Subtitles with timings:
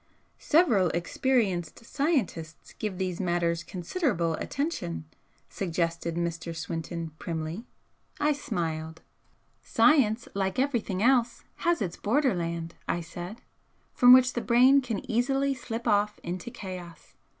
[0.39, 5.05] "Several experienced scientists give these matters considerable attention,"
[5.47, 6.55] suggested Mr.
[6.55, 7.67] Swinton, primly.
[8.19, 9.03] I smiled.
[9.61, 13.41] "Science, like everything else, has its borderland," I said
[13.93, 17.13] "from which the brain can easily slip off into chaos.